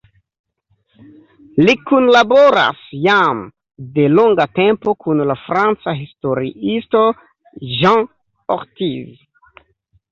Li 1.67 1.75
kunlaboras 1.91 2.81
jam 3.03 3.43
de 3.99 4.07
longa 4.15 4.49
tempo 4.61 4.97
kun 5.05 5.25
la 5.33 5.37
franca 5.45 5.97
historiisto 6.01 7.07
Jean 7.79 8.07
Ortiz. 8.61 9.27